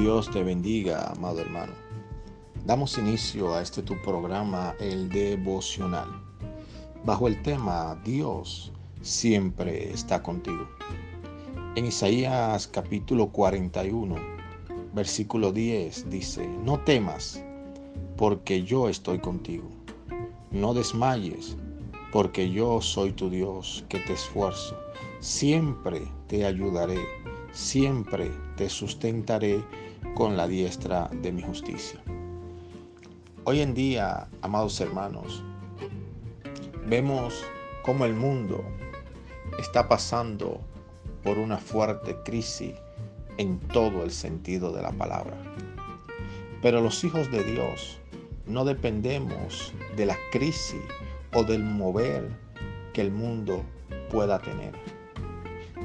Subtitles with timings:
[0.00, 1.72] Dios te bendiga, amado hermano.
[2.64, 6.08] Damos inicio a este tu programa, el devocional,
[7.04, 8.72] bajo el tema Dios
[9.02, 10.68] siempre está contigo.
[11.74, 14.14] En Isaías capítulo 41,
[14.94, 17.42] versículo 10 dice, no temas,
[18.16, 19.68] porque yo estoy contigo.
[20.52, 21.56] No desmayes,
[22.12, 24.78] porque yo soy tu Dios, que te esfuerzo.
[25.18, 26.98] Siempre te ayudaré
[27.52, 29.62] siempre te sustentaré
[30.14, 32.00] con la diestra de mi justicia.
[33.44, 35.42] Hoy en día, amados hermanos,
[36.86, 37.44] vemos
[37.82, 38.64] cómo el mundo
[39.58, 40.60] está pasando
[41.22, 42.74] por una fuerte crisis
[43.38, 45.36] en todo el sentido de la palabra.
[46.60, 47.98] Pero los hijos de Dios
[48.46, 50.82] no dependemos de la crisis
[51.34, 52.28] o del mover
[52.92, 53.62] que el mundo
[54.10, 54.97] pueda tener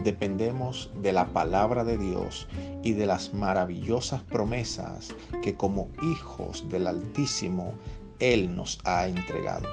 [0.03, 2.47] dependemos de la palabra de Dios
[2.83, 7.73] y de las maravillosas promesas que como hijos del Altísimo
[8.19, 9.67] Él nos ha entregado.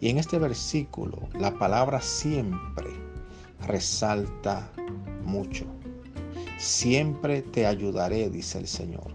[0.00, 2.90] Y en este versículo la palabra siempre
[3.66, 4.70] resalta
[5.24, 5.66] mucho.
[6.58, 9.14] Siempre te ayudaré, dice el Señor,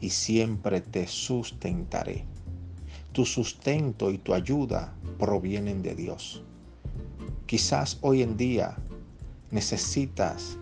[0.00, 2.24] y siempre te sustentaré.
[3.12, 6.42] Tu sustento y tu ayuda provienen de Dios.
[7.46, 8.76] Quizás hoy en día
[9.50, 10.58] necesitas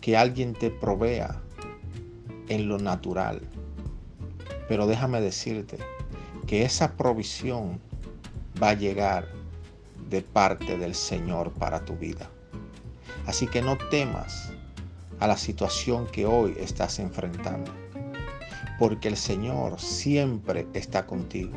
[0.00, 1.40] que alguien te provea
[2.48, 3.40] en lo natural.
[4.68, 5.78] Pero déjame decirte
[6.46, 7.80] que esa provisión
[8.62, 9.28] va a llegar
[10.10, 12.30] de parte del Señor para tu vida.
[13.26, 14.52] Así que no temas
[15.20, 17.72] a la situación que hoy estás enfrentando,
[18.78, 21.56] porque el Señor siempre está contigo.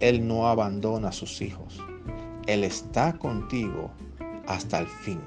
[0.00, 1.78] Él no abandona a sus hijos.
[2.46, 3.90] Él está contigo
[4.46, 5.20] hasta el fin.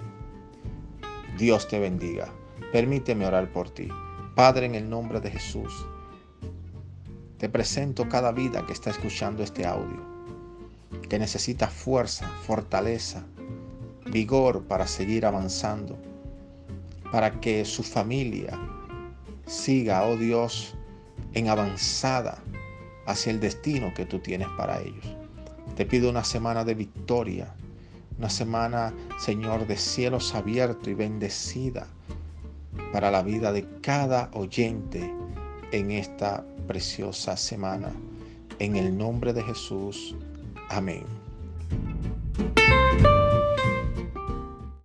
[1.38, 2.32] Dios te bendiga.
[2.72, 3.88] Permíteme orar por ti.
[4.36, 5.86] Padre, en el nombre de Jesús,
[7.38, 10.00] te presento cada vida que está escuchando este audio,
[11.10, 13.26] que necesita fuerza, fortaleza,
[14.12, 15.98] vigor para seguir avanzando,
[17.12, 18.60] para que su familia
[19.46, 20.76] siga, oh Dios,
[21.34, 22.44] en avanzada
[23.08, 25.18] hacia el destino que tú tienes para ellos.
[25.76, 27.54] Te pido una semana de victoria,
[28.18, 31.88] una semana, Señor, de cielos abiertos y bendecida
[32.92, 35.14] para la vida de cada oyente
[35.72, 37.92] en esta preciosa semana.
[38.60, 40.16] En el nombre de Jesús.
[40.70, 41.04] Amén.